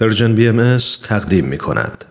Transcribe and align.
پرژن 0.00 0.34
بی 0.34 0.48
ام 0.48 0.78
تقدیم 1.02 1.44
می 1.44 1.58
کند. 1.58 2.04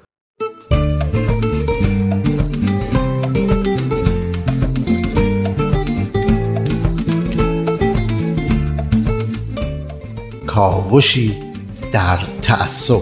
کاوشی 10.47 11.35
در 11.93 12.19
تعصب. 12.41 13.01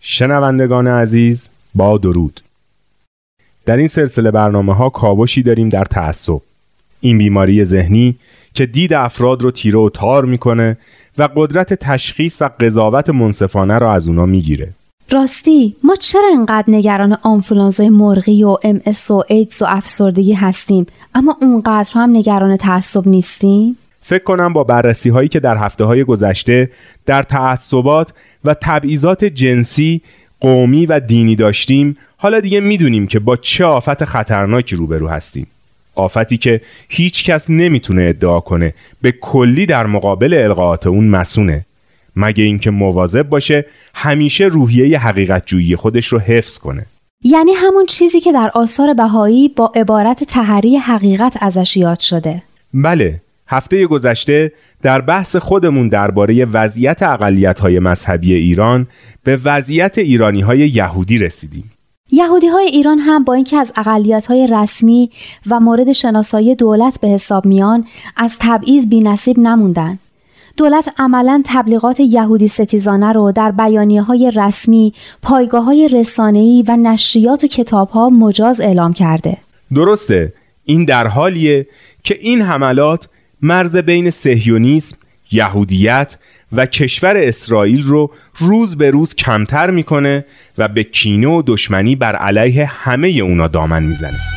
شنوندگان 0.00 0.86
عزیز 0.86 1.48
با 1.74 1.98
درود. 1.98 2.40
در 3.66 3.76
این 3.76 3.88
سلسله 3.88 4.30
برنامه 4.30 4.74
ها 4.74 4.90
کاوشی 4.90 5.42
داریم 5.42 5.68
در 5.68 5.84
تعصب. 5.84 6.40
این 7.04 7.18
بیماری 7.18 7.64
ذهنی 7.64 8.16
که 8.54 8.66
دید 8.66 8.92
افراد 8.92 9.42
رو 9.42 9.50
تیره 9.50 9.78
و 9.78 9.88
تار 9.88 10.24
می‌کنه 10.24 10.76
و 11.18 11.28
قدرت 11.36 11.74
تشخیص 11.74 12.42
و 12.42 12.50
قضاوت 12.60 13.10
منصفانه 13.10 13.78
را 13.78 13.92
از 13.92 14.08
اونا 14.08 14.26
می‌گیره 14.26 14.68
راستی 15.10 15.76
ما 15.84 15.96
چرا 15.96 16.28
انقدر 16.32 16.64
نگران 16.68 17.18
آنفولانزای 17.22 17.88
مرغی 17.88 18.44
و 18.44 18.56
ام 18.62 18.80
و 19.10 19.22
ایدز 19.28 19.62
و 19.62 19.64
افسردگی 19.68 20.32
هستیم 20.32 20.86
اما 21.14 21.36
اونقدر 21.42 21.90
هم 21.92 22.16
نگران 22.16 22.56
تعصب 22.56 23.08
نیستیم؟ 23.08 23.78
فکر 24.02 24.24
کنم 24.24 24.52
با 24.52 24.64
بررسی 24.64 25.10
هایی 25.10 25.28
که 25.28 25.40
در 25.40 25.56
هفته 25.56 25.84
های 25.84 26.04
گذشته 26.04 26.70
در 27.06 27.22
تعصبات 27.22 28.12
و 28.44 28.54
تبعیضات 28.54 29.24
جنسی 29.24 30.02
قومی 30.40 30.86
و 30.86 31.00
دینی 31.00 31.36
داشتیم 31.36 31.96
حالا 32.16 32.40
دیگه 32.40 32.60
می‌دونیم 32.60 33.06
که 33.06 33.18
با 33.18 33.36
چه 33.36 33.64
آفت 33.64 34.04
خطرناکی 34.04 34.76
روبرو 34.76 35.08
هستیم 35.08 35.46
آفتی 35.94 36.36
که 36.36 36.60
هیچ 36.88 37.24
کس 37.24 37.50
نمی‌تونه 37.50 38.02
ادعا 38.02 38.40
کنه. 38.40 38.74
به 39.02 39.12
کلی 39.12 39.66
در 39.66 39.86
مقابل 39.86 40.34
القاعات 40.34 40.86
اون 40.86 41.08
مسونه. 41.08 41.66
مگه 42.16 42.44
اینکه 42.44 42.70
مواظب 42.70 43.28
باشه 43.28 43.64
همیشه 43.94 44.44
روحیه 44.44 44.98
حقیقت 44.98 45.46
جویی 45.46 45.76
خودش 45.76 46.06
رو 46.06 46.18
حفظ 46.18 46.58
کنه. 46.58 46.86
یعنی 47.22 47.52
همون 47.52 47.86
چیزی 47.86 48.20
که 48.20 48.32
در 48.32 48.50
آثار 48.54 48.94
بهایی 48.94 49.48
با 49.48 49.72
عبارت 49.74 50.24
تحری 50.24 50.76
حقیقت 50.76 51.36
ازش 51.40 51.76
یاد 51.76 52.00
شده. 52.00 52.42
بله 52.74 53.20
هفته 53.46 53.86
گذشته 53.86 54.52
در 54.82 55.00
بحث 55.00 55.36
خودمون 55.36 55.88
درباره 55.88 56.44
وضعیت 56.44 57.02
اقلیت 57.02 57.60
های 57.60 57.78
مذهبی 57.78 58.34
ایران 58.34 58.86
به 59.24 59.36
وضعیت 59.44 59.98
ایرانی 59.98 60.40
های 60.40 60.58
یهودی 60.58 61.18
رسیدیم. 61.18 61.70
یهودی 62.10 62.48
های 62.48 62.66
ایران 62.66 62.98
هم 62.98 63.24
با 63.24 63.34
اینکه 63.34 63.56
از 63.56 63.72
اقلیت 63.76 64.26
های 64.26 64.46
رسمی 64.46 65.10
و 65.46 65.60
مورد 65.60 65.92
شناسایی 65.92 66.54
دولت 66.54 67.00
به 67.00 67.08
حساب 67.08 67.46
میان 67.46 67.86
از 68.16 68.36
تبعیض 68.40 68.88
بی 68.88 69.00
نصیب 69.00 69.38
نموندن. 69.38 69.98
دولت 70.56 70.94
عملا 70.98 71.42
تبلیغات 71.44 72.00
یهودی 72.00 72.48
ستیزانه 72.48 73.12
رو 73.12 73.32
در 73.32 73.50
بیانیه 73.50 74.02
های 74.02 74.32
رسمی، 74.36 74.94
پایگاه 75.22 75.64
های 75.64 75.88
رسانه‌ای 75.88 76.64
و 76.68 76.76
نشریات 76.76 77.44
و 77.44 77.46
کتاب 77.46 77.88
ها 77.88 78.10
مجاز 78.10 78.60
اعلام 78.60 78.92
کرده. 78.92 79.36
درسته 79.74 80.32
این 80.64 80.84
در 80.84 81.06
حالیه 81.06 81.66
که 82.02 82.18
این 82.20 82.42
حملات 82.42 83.08
مرز 83.42 83.76
بین 83.76 84.10
سهیونیسم، 84.10 84.96
یهودیت 85.32 86.16
و 86.56 86.66
کشور 86.66 87.16
اسرائیل 87.16 87.82
رو 87.82 88.10
روز 88.38 88.76
به 88.76 88.90
روز 88.90 89.14
کمتر 89.14 89.70
می‌کنه 89.70 90.24
و 90.58 90.68
به 90.68 90.84
کینه 90.84 91.28
و 91.28 91.42
دشمنی 91.46 91.96
بر 91.96 92.16
علیه 92.16 92.66
همه 92.66 93.08
اونا 93.08 93.48
دامن 93.48 93.82
می‌زنه. 93.82 94.33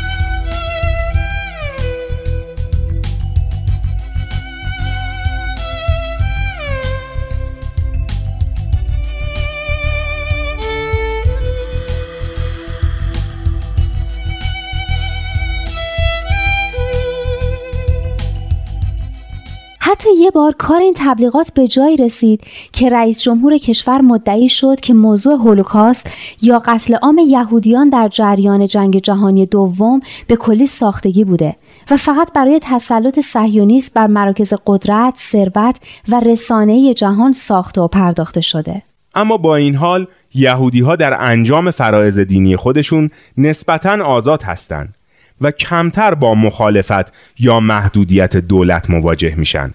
یه 20.20 20.32
بار 20.32 20.56
کار 20.58 20.82
این 20.82 20.94
تبلیغات 20.98 21.54
به 21.54 21.68
جایی 21.68 21.98
رسید 21.98 22.42
که 22.72 22.90
رئیس 22.90 23.22
جمهور 23.22 23.58
کشور 23.58 24.02
مدعی 24.02 24.50
شد 24.50 24.80
که 24.80 24.94
موضوع 24.94 25.34
هولوکاست 25.34 26.12
یا 26.42 26.62
قتل 26.66 26.96
عام 26.96 27.20
یهودیان 27.28 27.90
در 27.90 28.08
جریان 28.08 28.68
جنگ 28.68 29.00
جهانی 29.00 29.46
دوم 29.46 30.00
به 30.28 30.36
کلی 30.36 30.68
ساختگی 30.68 31.24
بوده 31.24 31.56
و 31.92 31.98
فقط 31.98 32.34
برای 32.34 32.60
تسلط 32.62 33.20
صهیونیست 33.20 33.94
بر 33.94 34.08
مراکز 34.08 34.54
قدرت، 34.66 35.14
ثروت 35.18 35.76
و 36.08 36.20
رسانه 36.20 36.94
جهان 36.94 37.34
ساخته 37.34 37.82
و 37.82 37.88
پرداخته 37.88 38.42
شده. 38.42 38.82
اما 39.16 39.38
با 39.38 39.56
این 39.56 39.76
حال 39.76 40.08
یهودی 40.34 40.80
ها 40.80 40.96
در 40.96 41.22
انجام 41.22 41.72
فرایز 41.72 42.20
دینی 42.20 42.56
خودشون 42.56 43.10
نسبتا 43.38 44.04
آزاد 44.06 44.44
هستند 44.44 44.96
و 45.42 45.52
کمتر 45.52 46.14
با 46.14 46.36
مخالفت 46.36 47.14
یا 47.40 47.60
محدودیت 47.60 48.38
دولت 48.38 48.90
مواجه 48.90 49.36
میشن. 49.36 49.74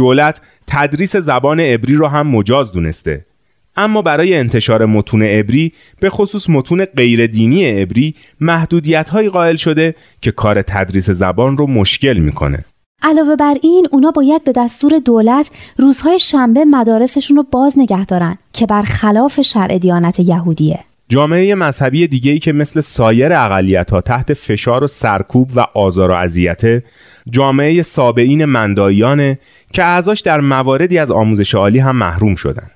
دولت 0.00 0.40
تدریس 0.66 1.16
زبان 1.16 1.60
عبری 1.60 1.94
رو 1.94 2.06
هم 2.06 2.26
مجاز 2.26 2.72
دونسته. 2.72 3.24
اما 3.76 4.02
برای 4.02 4.36
انتشار 4.36 4.86
متون 4.86 5.22
عبری 5.22 5.72
به 6.00 6.10
خصوص 6.10 6.50
متون 6.50 6.84
غیر 6.84 7.26
دینی 7.26 7.64
عبری 7.64 8.14
محدودیت 8.40 9.08
هایی 9.08 9.28
قائل 9.28 9.56
شده 9.56 9.94
که 10.20 10.30
کار 10.30 10.62
تدریس 10.62 11.10
زبان 11.10 11.56
رو 11.56 11.66
مشکل 11.66 12.18
می‌کنه. 12.18 12.64
علاوه 13.02 13.36
بر 13.36 13.56
این 13.62 13.88
اونا 13.92 14.10
باید 14.10 14.44
به 14.44 14.52
دستور 14.52 14.98
دولت 14.98 15.50
روزهای 15.78 16.18
شنبه 16.18 16.64
مدارسشون 16.64 17.36
رو 17.36 17.42
باز 17.42 17.78
نگه 17.78 18.04
دارن 18.04 18.38
که 18.52 18.66
بر 18.66 18.82
خلاف 18.82 19.40
شرع 19.40 19.78
دیانت 19.78 20.20
یهودیه. 20.20 20.78
جامعه 21.08 21.54
مذهبی 21.54 22.06
دیگه‌ای 22.06 22.38
که 22.38 22.52
مثل 22.52 22.80
سایر 22.80 23.32
اقلیت 23.32 23.90
ها 23.90 24.00
تحت 24.00 24.34
فشار 24.34 24.84
و 24.84 24.86
سرکوب 24.86 25.50
و 25.54 25.60
آزار 25.74 26.10
و 26.10 26.14
اذیت 26.14 26.82
جامعه 27.30 27.82
سابعین 27.82 28.44
مندایانه 28.44 29.38
که 29.72 29.84
اعضاش 29.84 30.20
در 30.20 30.40
مواردی 30.40 30.98
از 30.98 31.10
آموزش 31.10 31.54
عالی 31.54 31.78
هم 31.78 31.96
محروم 31.96 32.34
شدن. 32.34 32.70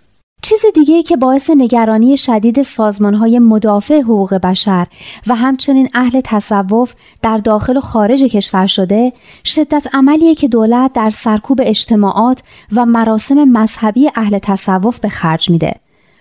چیز 0.45 0.63
دیگه 0.75 1.03
که 1.03 1.17
باعث 1.17 1.51
نگرانی 1.57 2.17
شدید 2.17 2.63
سازمان 2.63 3.15
های 3.15 3.39
مدافع 3.39 4.01
حقوق 4.01 4.35
بشر 4.35 4.87
و 5.27 5.35
همچنین 5.35 5.89
اهل 5.95 6.21
تصوف 6.25 6.95
در 7.23 7.39
داخل 7.39 7.77
و 7.77 7.81
خارج 7.81 8.23
کشور 8.23 8.67
شده 8.67 9.13
شدت 9.45 9.87
عملیه 9.93 10.35
که 10.35 10.49
دولت 10.49 10.93
در 10.93 11.11
سرکوب 11.11 11.61
اجتماعات 11.63 12.43
و 12.73 12.87
مراسم 12.87 13.45
مذهبی 13.45 14.11
اهل 14.17 14.39
تصوف 14.39 14.99
به 14.99 15.09
خرج 15.09 15.51
میده 15.51 15.75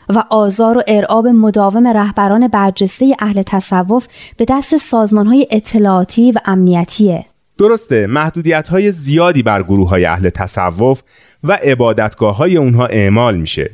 و 0.09 0.23
آزار 0.29 0.77
و 0.77 0.83
ارعاب 0.87 1.27
مداوم 1.27 1.87
رهبران 1.87 2.47
برجسته 2.47 3.15
اهل 3.19 3.41
تصوف 3.41 4.07
به 4.37 4.45
دست 4.45 4.77
سازمان 4.77 5.27
های 5.27 5.47
اطلاعاتی 5.51 6.31
و 6.31 6.37
امنیتیه. 6.45 7.25
درسته 7.57 8.07
محدودیت 8.07 8.67
های 8.67 8.91
زیادی 8.91 9.43
بر 9.43 9.63
گروه 9.63 9.89
های 9.89 10.05
اهل 10.05 10.29
تصوف 10.29 11.01
و 11.43 11.53
عبادتگاه 11.53 12.37
های 12.37 12.57
اونها 12.57 12.85
اعمال 12.85 13.37
میشه 13.37 13.71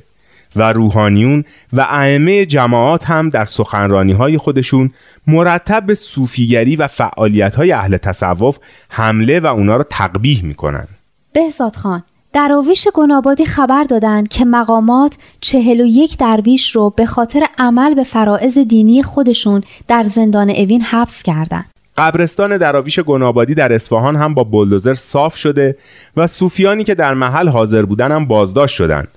و 0.56 0.74
روحانیون 0.74 1.44
و 1.74 1.82
ائمه 1.90 2.46
جماعات 2.46 3.06
هم 3.06 3.30
در 3.30 3.46
سخنرانی 3.46 4.14
های 4.14 4.38
خودشون 4.38 4.92
مرتب 5.28 5.86
به 5.86 5.96
صوفیگری 5.96 6.76
و 6.76 6.88
فعالیت 6.88 7.56
های 7.56 7.72
اهل 7.72 7.98
تصوف 7.98 8.58
حمله 8.90 9.40
و 9.40 9.46
اونا 9.46 9.78
رو 9.78 9.84
تقبیح 9.90 10.44
می‌کنن 10.44 10.88
بهزاد 11.34 11.76
خان 11.76 12.04
دراویش 12.34 12.88
گنابادی 12.94 13.46
خبر 13.46 13.84
دادند 13.84 14.28
که 14.28 14.46
مقامات 14.46 15.16
چهل 15.42 15.82
و 15.82 15.86
یک 15.86 16.18
درویش 16.18 16.76
رو 16.76 16.90
به 16.90 17.06
خاطر 17.06 17.46
عمل 17.58 17.94
به 17.94 18.04
فرائض 18.04 18.58
دینی 18.58 19.04
خودشون 19.04 19.64
در 19.88 20.04
زندان 20.04 20.50
اوین 20.50 20.82
حبس 20.82 21.24
کردند. 21.24 21.79
قبرستان 22.00 22.58
دراویش 22.58 23.00
گنابادی 23.00 23.56
در 23.56 23.74
اصفهان 23.74 24.16
هم 24.16 24.34
با 24.34 24.44
بلدوزر 24.44 24.94
صاف 24.94 25.36
شده 25.36 25.76
و 26.18 26.28
صوفیانی 26.28 26.84
که 26.84 26.96
در 26.96 27.14
محل 27.14 27.48
حاضر 27.48 27.86
بودن 27.86 28.12
هم 28.12 28.26
بازداشت 28.26 28.76
شدند. 28.76 29.08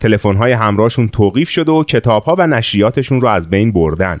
تلفن‌های 0.00 0.52
همراهشون 0.52 1.08
توقیف 1.08 1.48
شده 1.48 1.72
و 1.72 1.84
کتابها 1.84 2.34
و 2.38 2.46
نشریاتشون 2.46 3.20
رو 3.20 3.28
از 3.28 3.50
بین 3.50 3.72
بردن. 3.72 4.18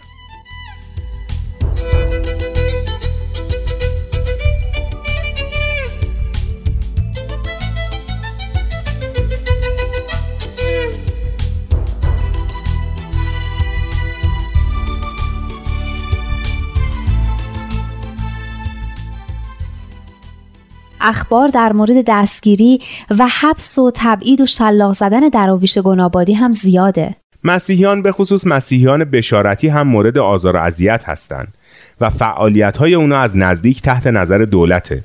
اخبار 21.08 21.48
در 21.48 21.72
مورد 21.72 22.04
دستگیری 22.06 22.80
و 23.18 23.28
حبس 23.40 23.78
و 23.78 23.90
تبعید 23.94 24.40
و 24.40 24.46
شلاق 24.46 24.92
زدن 24.92 25.28
دراویش 25.28 25.78
گنابادی 25.78 26.32
هم 26.34 26.52
زیاده. 26.52 27.16
مسیحیان 27.44 28.02
به 28.02 28.12
خصوص 28.12 28.46
مسیحیان 28.46 29.04
بشارتی 29.04 29.68
هم 29.68 29.88
مورد 29.88 30.18
آزار 30.18 30.56
و 30.56 30.60
اذیت 30.60 31.04
هستند 31.04 31.54
و 32.00 32.10
فعالیت 32.10 32.76
های 32.76 32.94
اونا 32.94 33.18
از 33.18 33.36
نزدیک 33.36 33.82
تحت 33.82 34.06
نظر 34.06 34.38
دولته. 34.38 35.04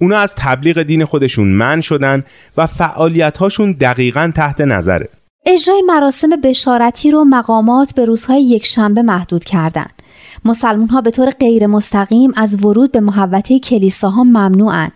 اونا 0.00 0.18
از 0.18 0.34
تبلیغ 0.34 0.82
دین 0.82 1.04
خودشون 1.04 1.48
من 1.48 1.80
شدن 1.80 2.24
و 2.56 2.66
فعالیت 2.66 3.38
هاشون 3.38 3.72
دقیقا 3.72 4.32
تحت 4.34 4.60
نظره. 4.60 5.08
اجرای 5.46 5.82
مراسم 5.86 6.30
بشارتی 6.44 7.10
رو 7.10 7.24
مقامات 7.24 7.94
به 7.94 8.04
روزهای 8.04 8.42
یک 8.42 8.66
شنبه 8.66 9.02
محدود 9.02 9.44
کردند. 9.44 10.02
مسلمون 10.44 10.88
ها 10.88 11.00
به 11.00 11.10
طور 11.10 11.30
غیر 11.30 11.66
مستقیم 11.66 12.32
از 12.36 12.64
ورود 12.64 12.92
به 12.92 13.00
محوطه 13.00 13.58
کلیساها 13.58 14.24
ممنوعن 14.24 14.90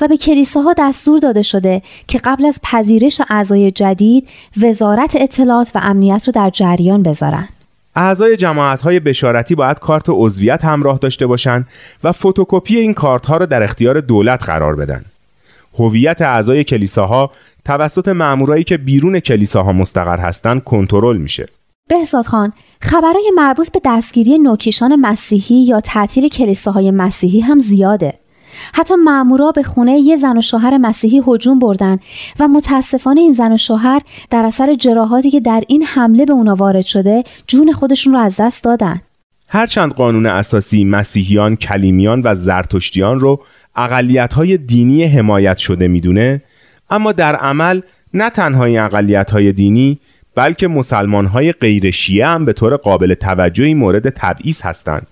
و 0.00 0.08
به 0.08 0.16
کلیساها 0.16 0.74
دستور 0.78 1.18
داده 1.18 1.42
شده 1.42 1.82
که 2.08 2.18
قبل 2.24 2.44
از 2.44 2.60
پذیرش 2.62 3.20
اعضای 3.30 3.70
جدید 3.70 4.28
وزارت 4.62 5.16
اطلاعات 5.16 5.70
و 5.74 5.80
امنیت 5.82 6.24
رو 6.26 6.32
در 6.32 6.50
جریان 6.50 7.02
بذارن. 7.02 7.48
اعضای 7.96 8.36
جماعت 8.36 8.80
های 8.80 9.00
بشارتی 9.00 9.54
باید 9.54 9.78
کارت 9.78 10.04
عضویت 10.08 10.64
همراه 10.64 10.98
داشته 10.98 11.26
باشند 11.26 11.66
و 12.04 12.12
فتوکپی 12.12 12.76
این 12.76 12.94
کارت 12.94 13.26
ها 13.26 13.36
را 13.36 13.46
در 13.46 13.62
اختیار 13.62 14.00
دولت 14.00 14.44
قرار 14.44 14.76
بدن. 14.76 15.04
هویت 15.78 16.22
اعضای 16.22 16.64
کلیساها 16.64 17.30
توسط 17.64 18.08
مامورایی 18.08 18.64
که 18.64 18.76
بیرون 18.76 19.20
کلیساها 19.20 19.72
مستقر 19.72 20.18
هستند 20.18 20.64
کنترل 20.64 21.16
میشه. 21.16 21.48
بهزاد 21.90 22.26
خان 22.26 22.52
خبرهای 22.80 23.32
مربوط 23.34 23.72
به 23.72 23.80
دستگیری 23.84 24.38
نوکیشان 24.38 24.96
مسیحی 24.96 25.64
یا 25.64 25.80
تعطیل 25.80 26.28
کلیساهای 26.28 26.90
مسیحی 26.90 27.40
هم 27.40 27.58
زیاده. 27.58 28.14
حتی 28.72 28.94
مامورا 28.94 29.52
به 29.52 29.62
خونه 29.62 29.98
یه 29.98 30.16
زن 30.16 30.38
و 30.38 30.42
شوهر 30.42 30.78
مسیحی 30.78 31.22
هجوم 31.26 31.58
بردن 31.58 31.98
و 32.40 32.48
متاسفانه 32.48 33.20
این 33.20 33.32
زن 33.32 33.52
و 33.52 33.56
شوهر 33.56 34.00
در 34.30 34.44
اثر 34.44 34.74
جراحاتی 34.74 35.30
که 35.30 35.40
در 35.40 35.62
این 35.68 35.82
حمله 35.82 36.24
به 36.24 36.32
اونا 36.32 36.54
وارد 36.54 36.84
شده 36.84 37.24
جون 37.46 37.72
خودشون 37.72 38.12
رو 38.12 38.18
از 38.18 38.36
دست 38.40 38.64
دادن. 38.64 39.00
هرچند 39.48 39.92
قانون 39.92 40.26
اساسی 40.26 40.84
مسیحیان، 40.84 41.56
کلیمیان 41.56 42.22
و 42.24 42.34
زرتشتیان 42.34 43.20
رو 43.20 43.40
های 44.32 44.56
دینی 44.56 45.04
حمایت 45.04 45.58
شده 45.58 45.88
می‌دونه 45.88 46.42
اما 46.90 47.12
در 47.12 47.36
عمل 47.36 47.80
نه 48.14 48.30
تنها 48.30 48.64
این 48.64 48.88
های 49.32 49.52
دینی 49.52 50.00
بلکه 50.34 50.68
مسلمان 50.68 51.26
های 51.26 51.52
غیر 51.52 51.90
شیعه 51.90 52.26
هم 52.26 52.44
به 52.44 52.52
طور 52.52 52.76
قابل 52.76 53.14
توجهی 53.14 53.74
مورد 53.74 54.08
تبعیض 54.08 54.60
هستند 54.60 55.06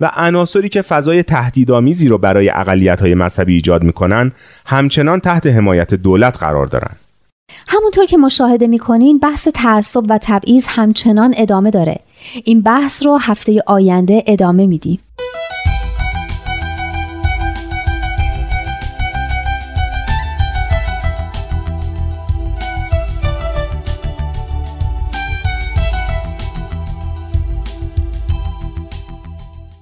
و 0.00 0.10
عناصری 0.16 0.68
که 0.68 0.82
فضای 0.82 1.22
تهدیدآمیزی 1.22 2.08
رو 2.08 2.18
برای 2.18 2.50
اقلیت 2.50 3.00
های 3.00 3.14
مذهبی 3.14 3.54
ایجاد 3.54 3.82
می‌کنن 3.82 4.32
همچنان 4.66 5.20
تحت 5.20 5.46
حمایت 5.46 5.94
دولت 5.94 6.36
قرار 6.36 6.66
دارند. 6.66 6.96
همونطور 7.68 8.06
که 8.06 8.16
مشاهده 8.16 8.66
می‌کنین 8.66 9.18
بحث 9.18 9.48
تعصب 9.54 10.02
و 10.08 10.18
تبعیض 10.22 10.66
همچنان 10.68 11.34
ادامه 11.36 11.70
داره. 11.70 11.98
این 12.44 12.62
بحث 12.62 13.02
رو 13.06 13.18
هفته 13.18 13.62
آینده 13.66 14.24
ادامه 14.26 14.66
میدیم. 14.66 14.98